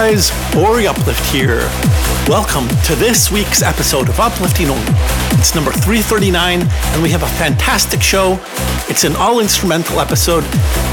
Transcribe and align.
guys, 0.00 0.30
Ori 0.54 0.86
Uplift 0.86 1.26
here. 1.32 1.58
Welcome 2.28 2.68
to 2.84 2.94
this 2.94 3.32
week's 3.32 3.62
episode 3.62 4.08
of 4.08 4.20
Uplifting 4.20 4.68
Only. 4.68 4.92
It's 5.40 5.56
number 5.56 5.72
339, 5.72 6.60
and 6.62 7.02
we 7.02 7.10
have 7.10 7.24
a 7.24 7.28
fantastic 7.30 8.00
show. 8.00 8.38
It's 8.88 9.02
an 9.02 9.16
all 9.16 9.40
instrumental 9.40 9.98
episode, 9.98 10.44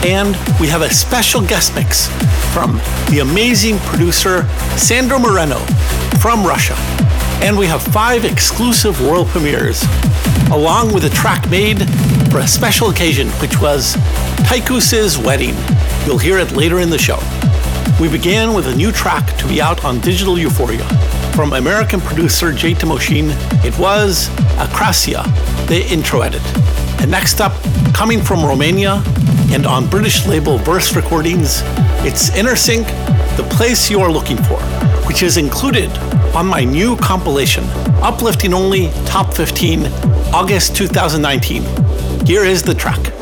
and 0.03 0.35
we 0.59 0.67
have 0.69 0.81
a 0.81 0.91
special 0.91 1.41
guest 1.41 1.75
mix 1.75 2.07
from 2.51 2.77
the 3.11 3.19
amazing 3.21 3.77
producer 3.81 4.47
Sandro 4.75 5.19
Moreno 5.19 5.59
from 6.19 6.43
Russia. 6.43 6.73
And 7.45 7.55
we 7.55 7.67
have 7.67 7.83
five 7.83 8.25
exclusive 8.25 8.99
world 9.01 9.27
premieres, 9.27 9.85
along 10.51 10.95
with 10.95 11.05
a 11.05 11.11
track 11.11 11.47
made 11.51 11.77
for 12.31 12.39
a 12.39 12.47
special 12.47 12.89
occasion, 12.89 13.27
which 13.39 13.61
was 13.61 13.93
Tycoos's 14.47 15.15
wedding. 15.15 15.53
You'll 16.07 16.17
hear 16.17 16.39
it 16.39 16.53
later 16.53 16.79
in 16.79 16.89
the 16.89 16.97
show. 16.97 17.19
We 17.97 18.09
began 18.09 18.53
with 18.53 18.67
a 18.67 18.75
new 18.75 18.91
track 18.91 19.37
to 19.37 19.47
be 19.47 19.61
out 19.61 19.85
on 19.85 20.01
Digital 20.01 20.37
Euphoria 20.37 20.83
from 21.33 21.53
American 21.53 22.01
producer 22.01 22.51
Jay 22.51 22.73
Timoshin. 22.73 23.29
It 23.63 23.77
was 23.79 24.27
Akrasia, 24.57 25.23
the 25.67 25.81
intro 25.87 26.19
edit. 26.19 26.41
And 27.01 27.09
next 27.09 27.39
up, 27.39 27.53
coming 27.93 28.21
from 28.21 28.43
Romania 28.43 29.01
and 29.49 29.65
on 29.65 29.89
British 29.89 30.25
label 30.25 30.57
Verse 30.57 30.93
Recordings, 30.93 31.61
it's 32.03 32.31
InnerSync, 32.31 32.85
The 33.37 33.43
Place 33.55 33.89
You 33.89 34.01
Are 34.01 34.11
Looking 34.11 34.37
For, 34.43 34.59
which 35.07 35.23
is 35.23 35.37
included 35.37 35.89
on 36.35 36.47
my 36.47 36.65
new 36.65 36.97
compilation, 36.97 37.63
Uplifting 38.03 38.53
Only 38.53 38.91
Top 39.05 39.33
15, 39.33 39.85
August 40.33 40.75
2019. 40.75 41.63
Here 42.25 42.43
is 42.43 42.61
the 42.61 42.75
track. 42.75 43.14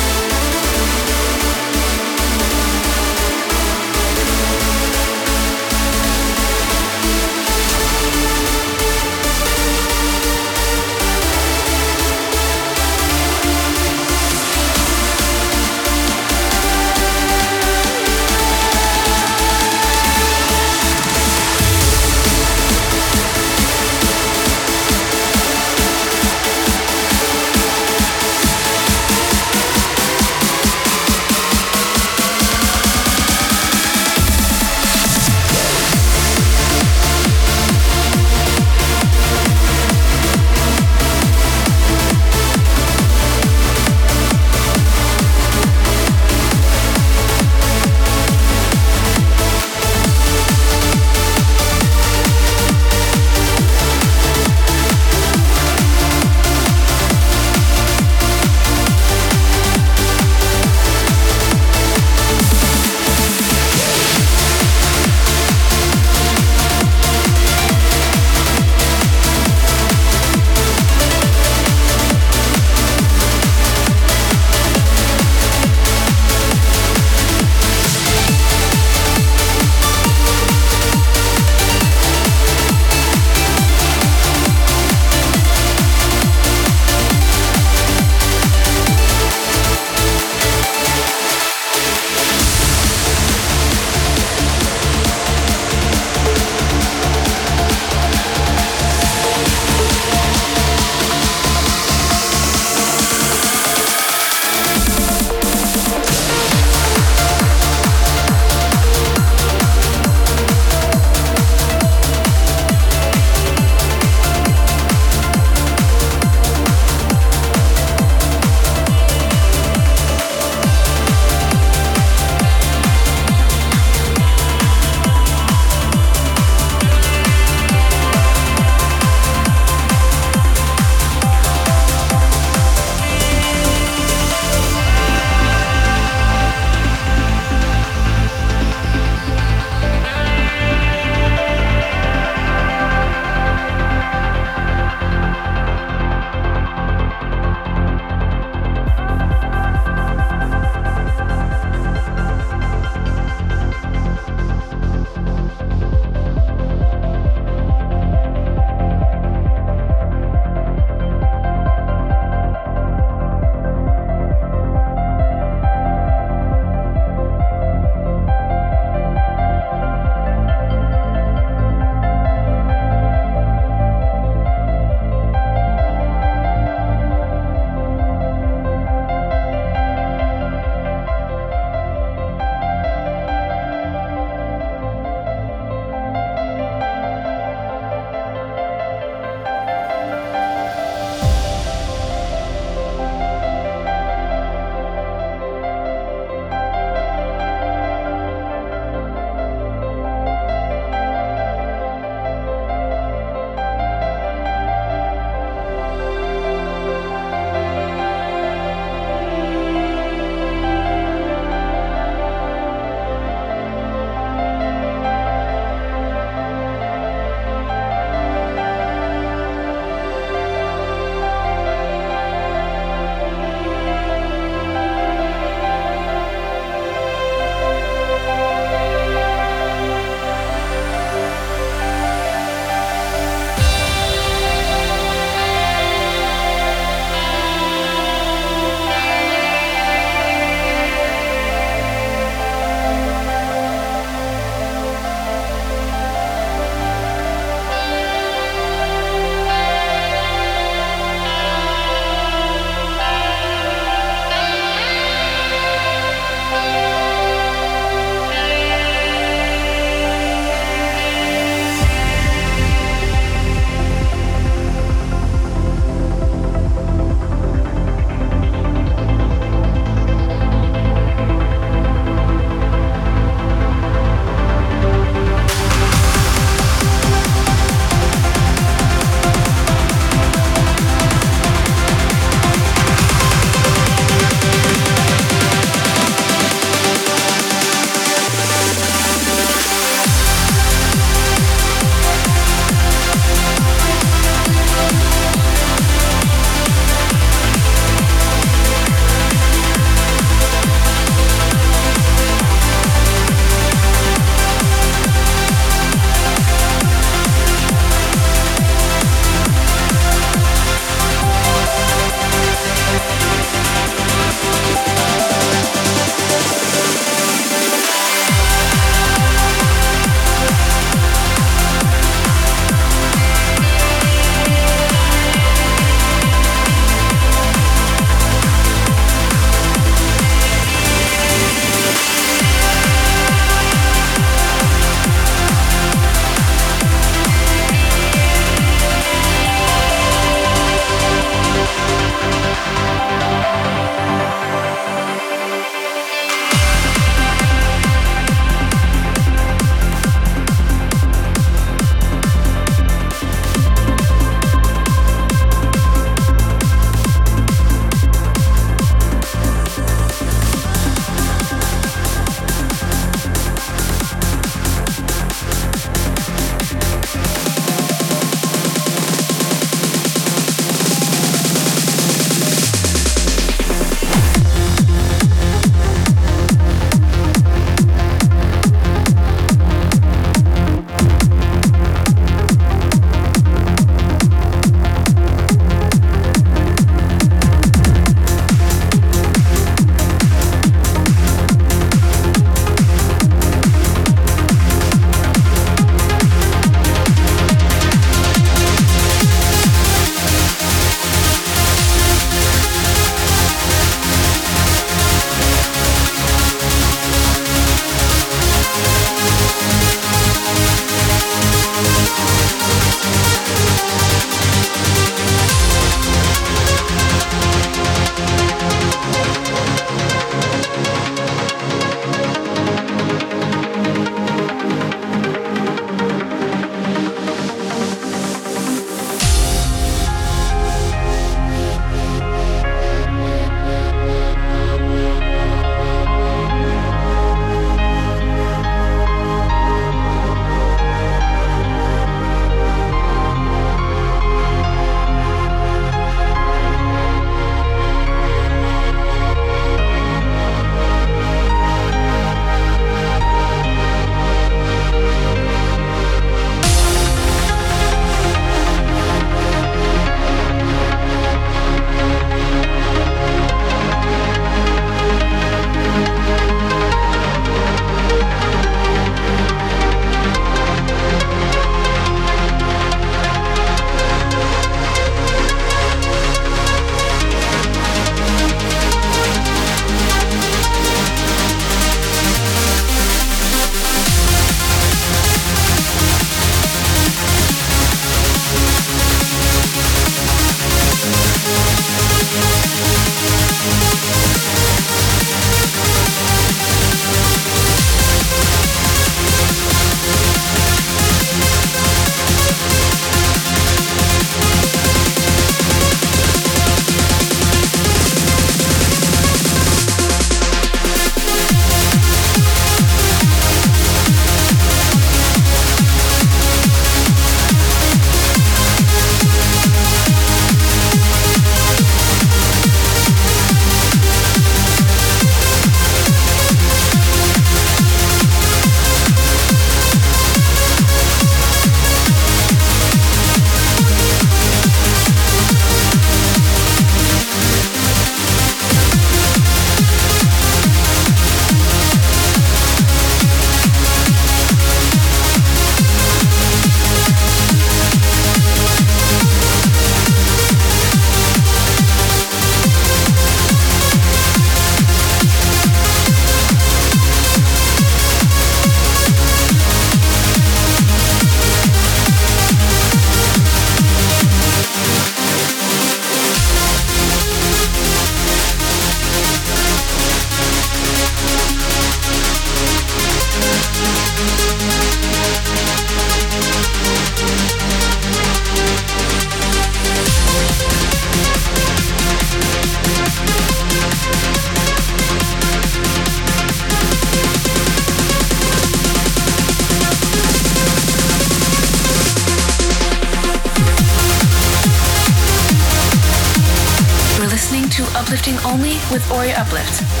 Only 598.51 598.73
with 598.91 599.09
Ori 599.11 599.31
Uplift. 599.31 600.00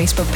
Facebook 0.00 0.29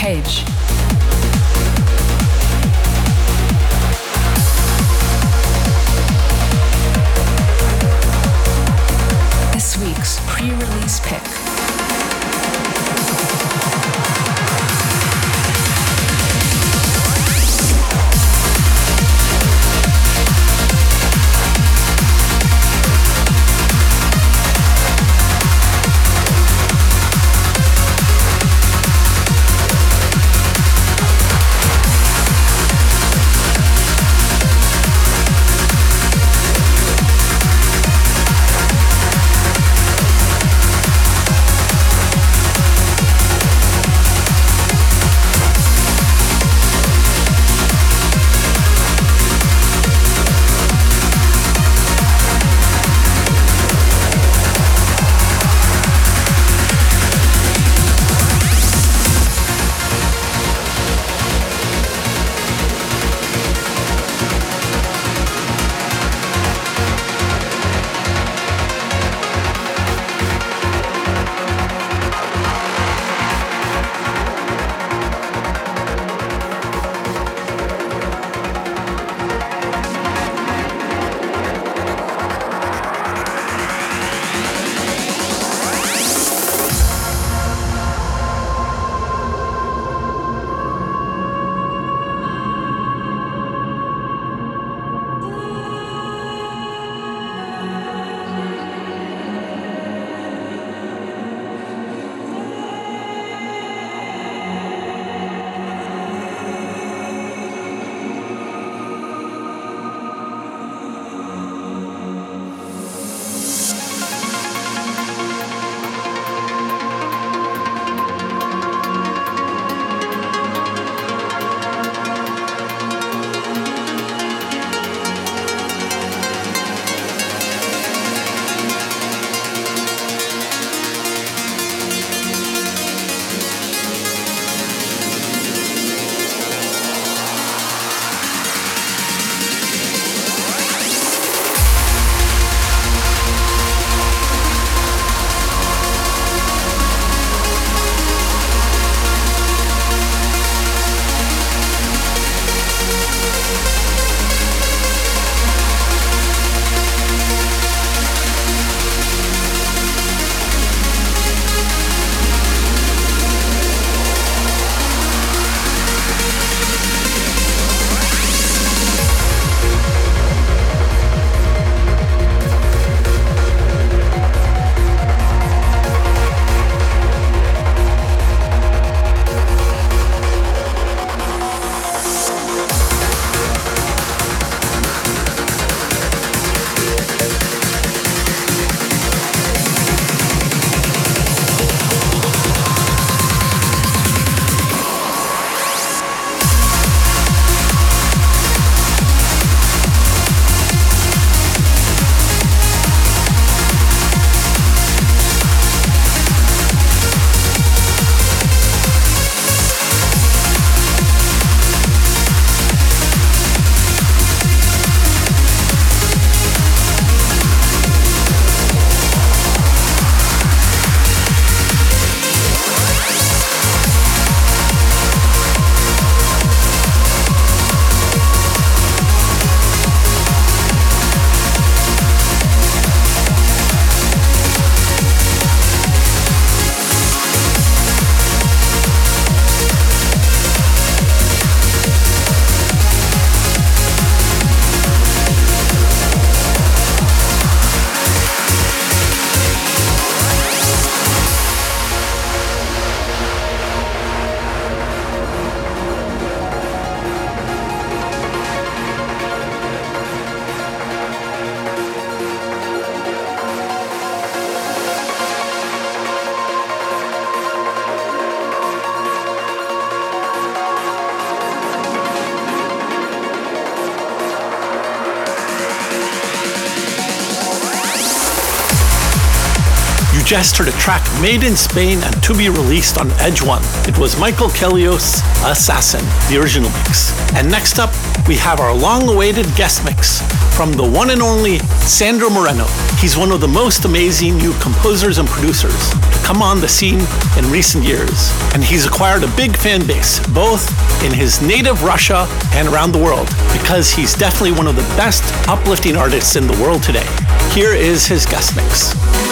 heard 280.34 280.66
a 280.66 280.72
track 280.72 281.06
made 281.22 281.44
in 281.44 281.54
Spain 281.54 282.00
and 282.02 282.20
to 282.20 282.34
be 282.34 282.48
released 282.48 282.98
on 282.98 283.08
Edge 283.20 283.40
One. 283.40 283.62
It 283.86 283.96
was 283.98 284.18
Michael 284.18 284.48
Kelios 284.48 285.22
Assassin, 285.48 286.04
the 286.28 286.42
original 286.42 286.70
mix. 286.70 287.14
And 287.34 287.48
next 287.48 287.78
up, 287.78 287.94
we 288.26 288.34
have 288.38 288.58
our 288.58 288.74
long 288.74 289.08
awaited 289.08 289.46
guest 289.54 289.84
mix 289.84 290.22
from 290.56 290.72
the 290.72 290.82
one 290.82 291.10
and 291.10 291.22
only 291.22 291.60
Sandro 291.86 292.30
Moreno. 292.30 292.66
He's 292.98 293.16
one 293.16 293.30
of 293.30 293.40
the 293.40 293.46
most 293.46 293.84
amazing 293.84 294.36
new 294.36 294.52
composers 294.58 295.18
and 295.18 295.28
producers 295.28 295.90
to 295.90 296.18
come 296.24 296.42
on 296.42 296.60
the 296.60 296.68
scene 296.68 297.00
in 297.38 297.48
recent 297.48 297.84
years. 297.84 298.32
And 298.54 298.64
he's 298.64 298.86
acquired 298.86 299.22
a 299.22 299.36
big 299.36 299.56
fan 299.56 299.86
base, 299.86 300.18
both 300.34 300.66
in 301.04 301.12
his 301.12 301.40
native 301.42 301.84
Russia 301.84 302.26
and 302.54 302.66
around 302.66 302.90
the 302.90 302.98
world, 302.98 303.28
because 303.52 303.92
he's 303.92 304.14
definitely 304.14 304.52
one 304.52 304.66
of 304.66 304.74
the 304.74 304.82
best 304.98 305.22
uplifting 305.48 305.94
artists 305.94 306.34
in 306.34 306.48
the 306.48 306.60
world 306.60 306.82
today. 306.82 307.06
Here 307.52 307.72
is 307.72 308.04
his 308.04 308.26
guest 308.26 308.56
mix. 308.56 309.23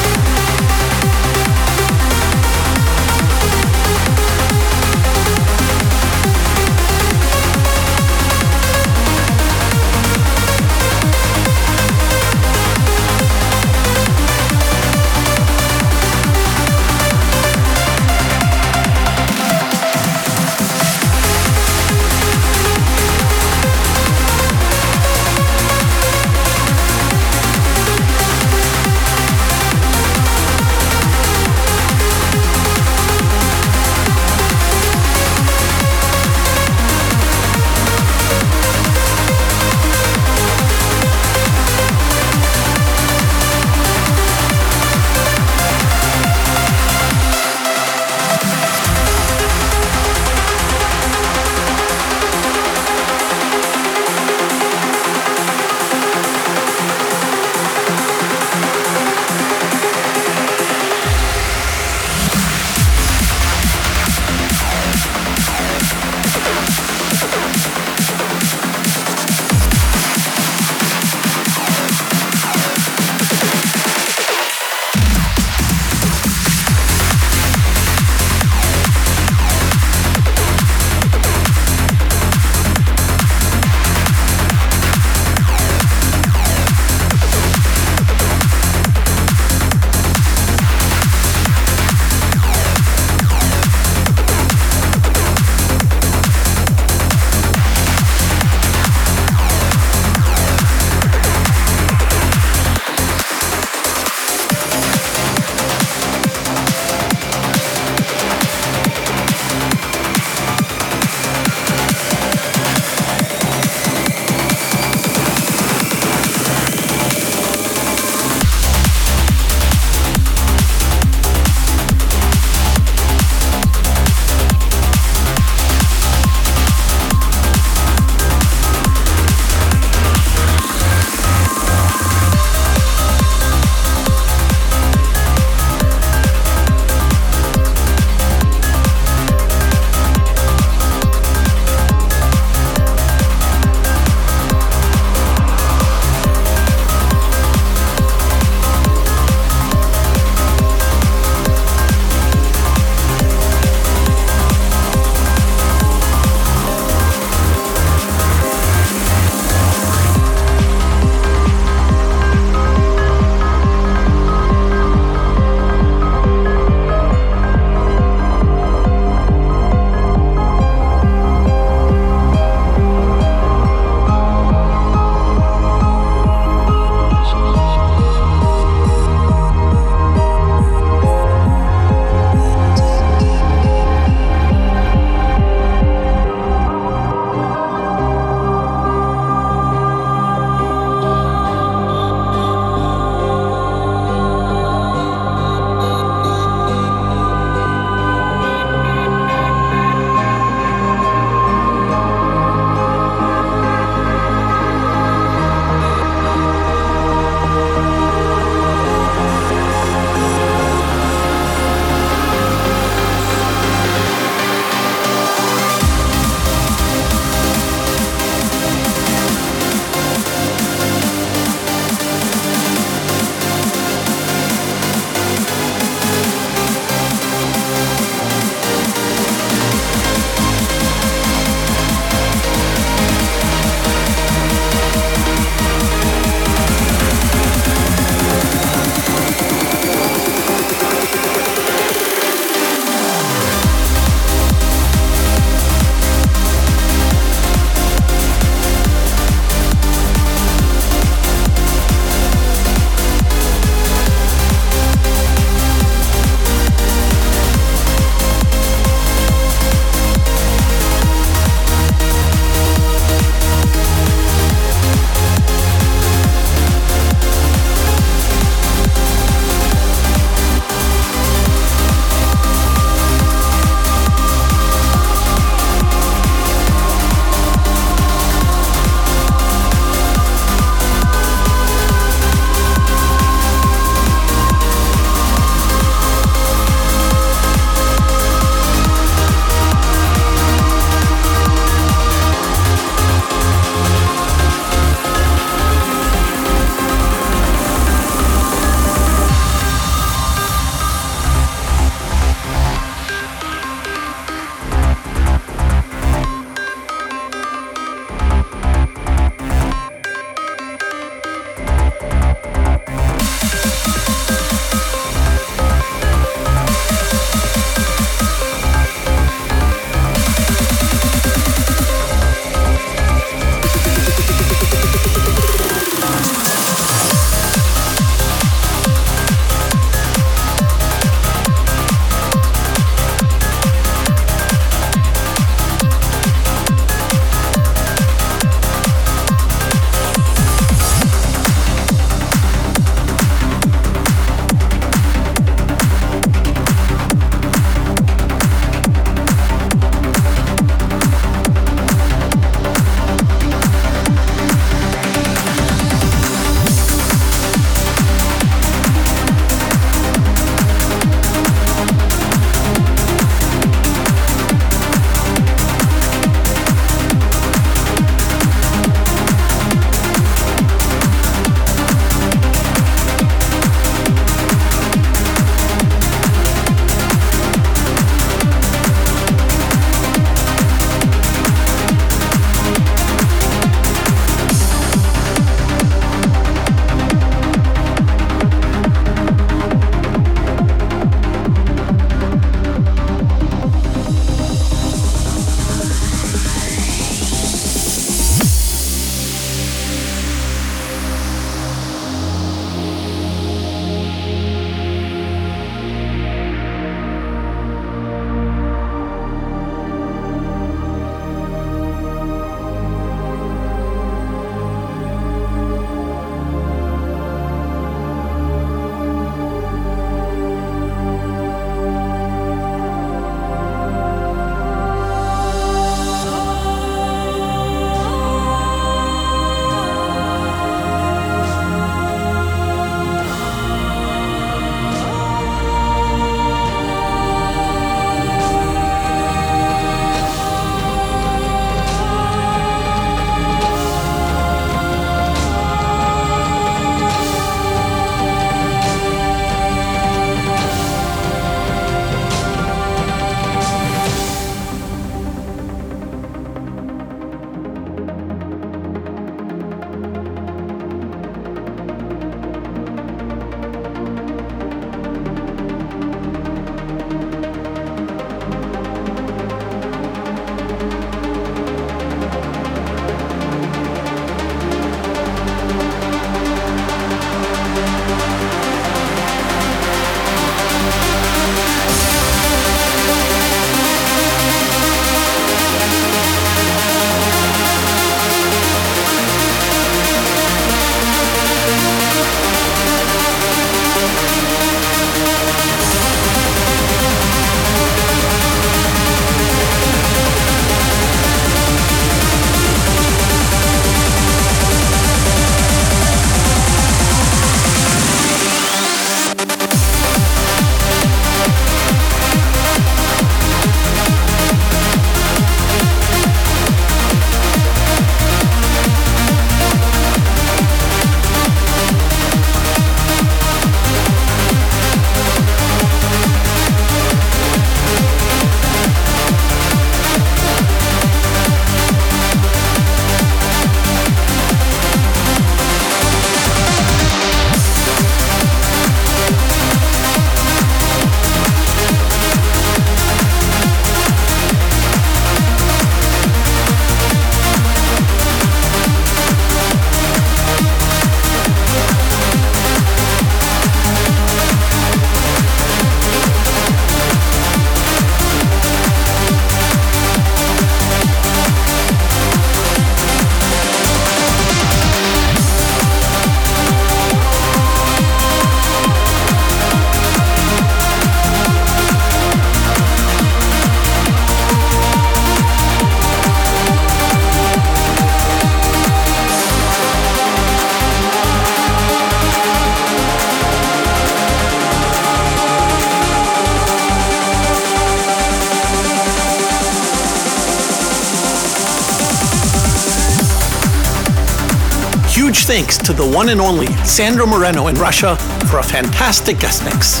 To 595.90 595.96
the 595.96 596.16
one 596.16 596.28
and 596.28 596.40
only 596.40 596.68
Sandro 596.84 597.26
Moreno 597.26 597.66
in 597.66 597.74
Russia 597.74 598.14
for 598.48 598.58
a 598.58 598.62
fantastic 598.62 599.40
guest 599.40 599.64
mix. 599.64 600.00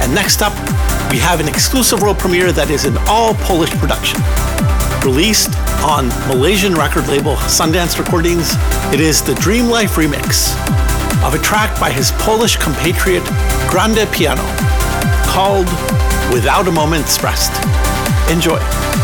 And 0.00 0.14
next 0.14 0.40
up, 0.40 0.54
we 1.10 1.18
have 1.18 1.38
an 1.38 1.48
exclusive 1.48 2.00
world 2.00 2.18
premiere 2.18 2.50
that 2.52 2.70
is 2.70 2.86
an 2.86 2.96
all 3.08 3.34
Polish 3.44 3.70
production. 3.72 4.20
Released 5.04 5.50
on 5.84 6.08
Malaysian 6.28 6.74
record 6.74 7.08
label 7.08 7.34
Sundance 7.36 7.98
Recordings, 7.98 8.54
it 8.92 9.00
is 9.00 9.20
the 9.22 9.34
Dream 9.34 9.68
Life 9.68 9.96
remix 9.96 10.54
of 11.22 11.34
a 11.34 11.38
track 11.38 11.78
by 11.78 11.90
his 11.90 12.12
Polish 12.12 12.56
compatriot 12.56 13.24
Grande 13.68 14.08
Piano 14.12 14.44
called 15.28 15.66
Without 16.32 16.68
a 16.68 16.72
Moment's 16.72 17.22
Rest. 17.22 17.52
Enjoy. 18.30 19.01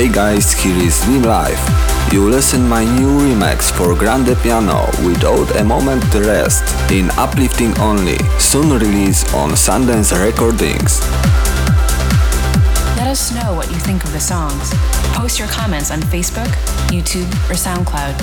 Hey 0.00 0.08
guys, 0.08 0.54
here 0.54 0.78
is 0.78 0.98
Dream 1.04 1.24
Life. 1.24 1.60
You 2.10 2.26
listen 2.26 2.66
my 2.66 2.84
new 2.84 3.20
remix 3.20 3.70
for 3.70 3.94
Grande 3.94 4.34
Piano 4.38 4.86
without 5.04 5.54
a 5.56 5.62
moment 5.62 6.02
to 6.12 6.20
rest 6.20 6.64
in 6.90 7.10
uplifting 7.18 7.78
only, 7.80 8.16
soon 8.38 8.70
release 8.70 9.30
on 9.34 9.50
Sundance 9.50 10.10
Recordings. 10.18 11.02
Let 12.96 13.08
us 13.08 13.30
know 13.30 13.52
what 13.52 13.70
you 13.70 13.76
think 13.76 14.02
of 14.04 14.12
the 14.14 14.20
songs. 14.20 14.72
Post 15.12 15.38
your 15.38 15.48
comments 15.48 15.90
on 15.90 16.00
Facebook, 16.00 16.48
YouTube, 16.88 17.28
or 17.50 17.52
SoundCloud. 17.52 18.16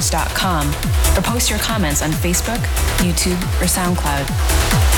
aborarecordings.com 0.00 0.68
or 1.16 1.22
post 1.22 1.50
your 1.50 1.58
comments 1.58 2.02
on 2.02 2.10
Facebook, 2.10 2.58
YouTube, 2.98 3.40
or 3.60 3.66
SoundCloud. 3.66 4.89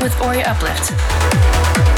With 0.00 0.14
Ori 0.22 0.44
Uplift. 0.44 1.93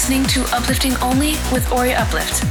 Listening 0.00 0.24
to 0.24 0.40
Uplifting 0.56 0.96
Only 1.02 1.32
with 1.52 1.70
Ori 1.70 1.92
Uplift. 1.92 2.42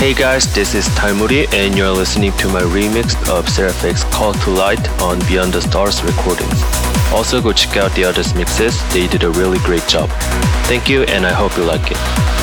Hey 0.00 0.14
guys, 0.14 0.52
this 0.52 0.74
is 0.74 0.88
Taimuri 0.88 1.46
and 1.54 1.76
you're 1.78 1.88
listening 1.90 2.32
to 2.38 2.48
my 2.48 2.62
remix 2.62 3.14
of 3.28 3.48
Seraphic's 3.48 4.02
Call 4.12 4.32
to 4.32 4.50
Light 4.50 4.90
on 5.00 5.20
Beyond 5.28 5.52
the 5.52 5.60
Stars 5.60 6.02
recordings. 6.02 6.64
Also 7.12 7.40
go 7.40 7.52
check 7.52 7.76
out 7.76 7.94
the 7.94 8.02
others 8.02 8.34
mixes, 8.34 8.76
they 8.92 9.06
did 9.06 9.22
a 9.22 9.30
really 9.30 9.58
great 9.58 9.86
job. 9.86 10.10
Thank 10.66 10.88
you 10.88 11.04
and 11.04 11.24
I 11.24 11.30
hope 11.32 11.56
you 11.56 11.62
like 11.62 11.92
it. 11.92 12.37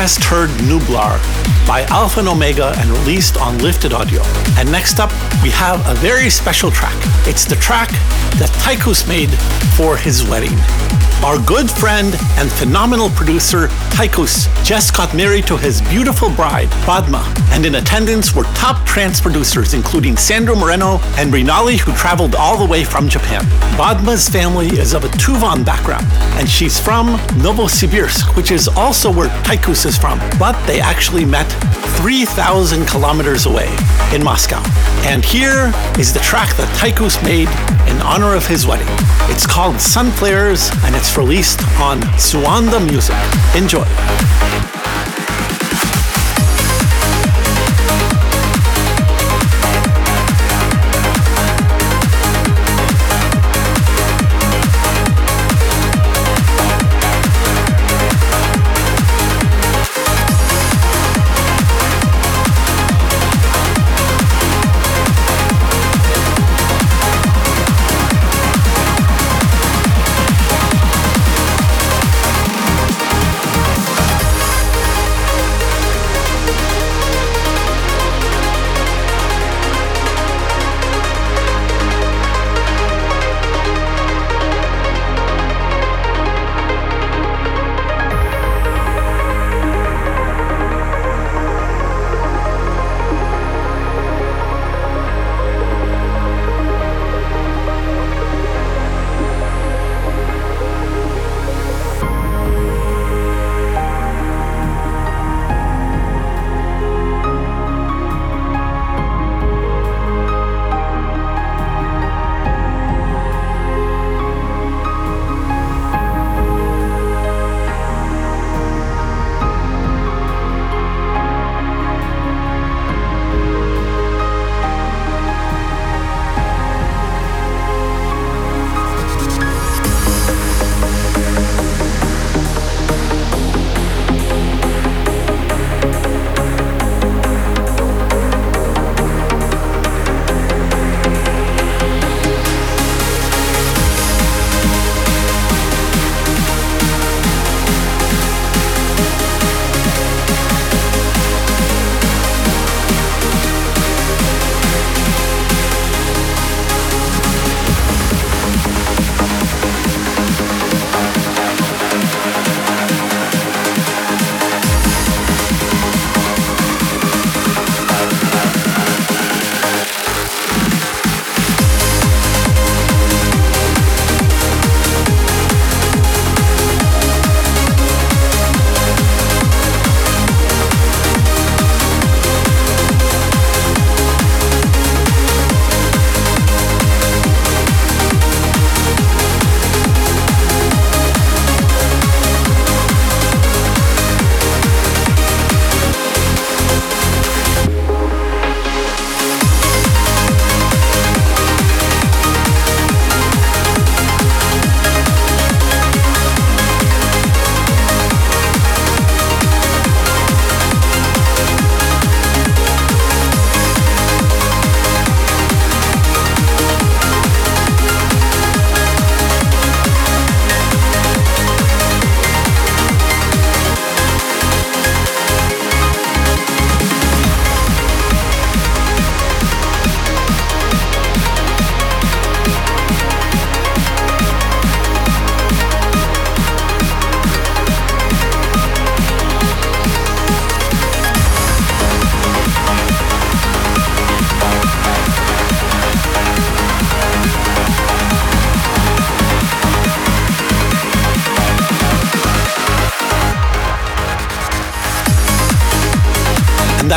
Just 0.00 0.22
heard 0.22 0.50
Nublar 0.60 1.18
by 1.66 1.82
Alpha 1.90 2.20
and 2.20 2.28
Omega 2.28 2.72
and 2.78 2.88
released 2.88 3.36
on 3.36 3.58
Lifted 3.58 3.92
Audio. 3.92 4.22
And 4.56 4.70
next 4.70 5.00
up, 5.00 5.10
we 5.42 5.50
have 5.50 5.84
a 5.88 5.94
very 5.94 6.30
special 6.30 6.70
track. 6.70 6.94
It's 7.26 7.44
the 7.44 7.56
track 7.56 7.90
that 8.38 8.48
Tycoos 8.62 9.08
made 9.08 9.30
for 9.76 9.96
his 9.96 10.22
wedding. 10.22 10.56
Our 11.24 11.36
good 11.44 11.68
friend 11.68 12.14
and 12.36 12.50
phenomenal 12.50 13.10
producer, 13.10 13.66
Tycoos, 13.90 14.46
just 14.62 14.96
got 14.96 15.12
married 15.14 15.48
to 15.48 15.56
his 15.56 15.82
beautiful 15.82 16.30
bride, 16.30 16.68
Badma, 16.86 17.24
and 17.50 17.66
in 17.66 17.74
attendance 17.74 18.36
were 18.36 18.44
top 18.54 18.86
trance 18.86 19.20
producers 19.20 19.74
including 19.74 20.16
Sandro 20.16 20.54
Moreno 20.54 21.00
and 21.16 21.32
Rinali, 21.32 21.76
who 21.76 21.92
traveled 21.94 22.36
all 22.36 22.56
the 22.56 22.64
way 22.64 22.84
from 22.84 23.08
Japan. 23.08 23.42
Badma's 23.76 24.28
family 24.28 24.68
is 24.68 24.94
of 24.94 25.04
a 25.04 25.08
Tuvan 25.08 25.64
background, 25.64 26.06
and 26.38 26.48
she's 26.48 26.78
from 26.78 27.08
Novosibirsk, 27.42 28.36
which 28.36 28.52
is 28.52 28.68
also 28.68 29.12
where 29.12 29.28
Tycoos 29.42 29.84
is 29.86 29.98
from, 29.98 30.20
but 30.38 30.54
they 30.66 30.80
actually 30.80 31.24
met 31.24 31.50
3,000 31.98 32.86
kilometers 32.86 33.44
away 33.44 33.68
in 34.14 34.22
Moscow. 34.22 34.62
And 35.02 35.24
here 35.24 35.72
is 35.98 36.12
the 36.12 36.20
track 36.20 36.56
that 36.56 36.72
Tycoos 36.78 37.20
made 37.24 37.48
in 37.90 38.00
honor 38.02 38.36
of 38.36 38.46
his 38.46 38.66
wedding. 38.66 38.86
It's 39.30 39.46
called 39.46 39.76
Sunflares 39.76 40.72
and 40.84 40.94
it's 40.94 41.07
released 41.16 41.62
on 41.80 42.00
Suanda 42.18 42.80
Music. 42.80 43.16
Enjoy. 43.54 44.47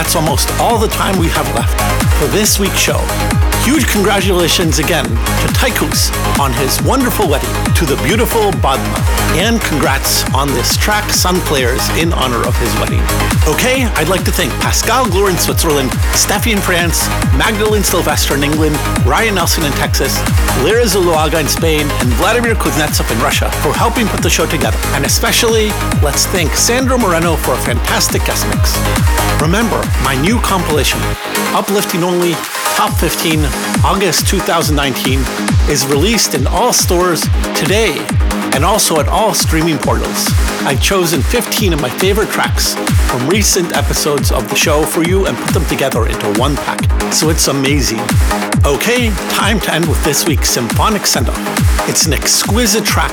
That's 0.01 0.15
almost 0.15 0.49
all 0.59 0.79
the 0.79 0.87
time 0.87 1.15
we 1.19 1.27
have 1.27 1.47
left 1.53 1.79
for 2.17 2.25
this 2.35 2.57
week's 2.59 2.79
show. 2.79 3.20
Huge 3.63 3.85
congratulations 3.87 4.79
again 4.79 5.05
to 5.05 5.47
Tycoos 5.53 6.09
on 6.39 6.51
his 6.53 6.81
wonderful 6.81 7.29
wedding 7.29 7.53
to 7.75 7.85
the 7.85 7.95
beautiful 8.03 8.49
Badma. 8.57 8.97
And 9.37 9.61
congrats 9.61 10.25
on 10.33 10.47
this 10.47 10.75
track, 10.75 11.03
Sunflares, 11.05 11.85
in 12.01 12.11
honor 12.11 12.41
of 12.47 12.57
his 12.57 12.73
wedding. 12.81 13.01
Okay, 13.47 13.85
I'd 14.01 14.09
like 14.09 14.23
to 14.25 14.31
thank 14.31 14.51
Pascal 14.61 15.05
Glure 15.05 15.29
in 15.29 15.37
Switzerland, 15.37 15.91
Steffi 16.17 16.51
in 16.51 16.57
France, 16.57 17.07
Magdalene 17.37 17.83
Sylvester 17.83 18.33
in 18.33 18.43
England, 18.43 18.75
Ryan 19.05 19.35
Nelson 19.35 19.63
in 19.63 19.71
Texas, 19.73 20.17
Lyra 20.65 20.85
Zuluaga 20.85 21.39
in 21.39 21.47
Spain, 21.47 21.85
and 22.01 22.09
Vladimir 22.17 22.55
Kuznetsov 22.55 23.11
in 23.11 23.19
Russia 23.21 23.51
for 23.61 23.73
helping 23.73 24.07
put 24.07 24.23
the 24.23 24.29
show 24.29 24.47
together. 24.47 24.77
And 24.97 25.05
especially, 25.05 25.69
let's 26.01 26.25
thank 26.25 26.55
Sandro 26.55 26.97
Moreno 26.97 27.35
for 27.35 27.53
a 27.53 27.61
fantastic 27.61 28.25
guest 28.25 28.47
mix. 28.49 28.73
Remember, 29.39 29.77
my 30.03 30.19
new 30.19 30.41
compilation, 30.41 30.99
Uplifting 31.53 32.03
Only 32.03 32.33
Top 32.75 32.97
15 32.97 33.43
August 33.83 34.27
2019 34.27 35.19
is 35.69 35.85
released 35.85 36.35
in 36.35 36.45
all 36.47 36.73
stores 36.73 37.21
today 37.55 37.95
and 38.53 38.65
also 38.65 38.99
at 38.99 39.07
all 39.07 39.33
streaming 39.33 39.77
portals. 39.77 40.27
I've 40.63 40.81
chosen 40.81 41.21
15 41.21 41.73
of 41.73 41.81
my 41.81 41.89
favorite 41.89 42.29
tracks 42.29 42.75
from 43.09 43.27
recent 43.27 43.75
episodes 43.75 44.31
of 44.31 44.47
the 44.49 44.55
show 44.55 44.83
for 44.83 45.03
you 45.03 45.25
and 45.25 45.37
put 45.37 45.53
them 45.53 45.65
together 45.65 46.07
into 46.07 46.31
one 46.39 46.55
pack, 46.55 47.13
so 47.13 47.29
it's 47.29 47.47
amazing. 47.47 47.99
Okay, 48.65 49.09
time 49.29 49.59
to 49.61 49.73
end 49.73 49.87
with 49.87 50.03
this 50.03 50.25
week's 50.27 50.49
symphonic 50.49 51.05
send 51.05 51.29
off. 51.29 51.89
It's 51.89 52.05
an 52.05 52.13
exquisite 52.13 52.85
track 52.85 53.11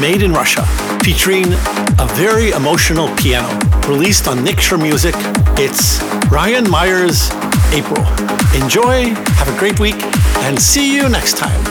made 0.00 0.22
in 0.22 0.32
Russia, 0.32 0.64
featuring 1.02 1.46
a 1.98 2.06
very 2.12 2.50
emotional 2.50 3.08
piano, 3.16 3.48
released 3.88 4.28
on 4.28 4.38
Nixure 4.38 4.80
Music. 4.80 5.14
It's 5.58 6.02
Ryan 6.30 6.68
Myers' 6.68 7.30
April. 7.72 8.04
Enjoy, 8.54 9.14
have 9.38 9.48
a 9.48 9.58
great 9.58 9.78
week, 9.78 10.02
and 10.44 10.60
see 10.60 10.94
you 10.94 11.08
next 11.08 11.36
time. 11.36 11.69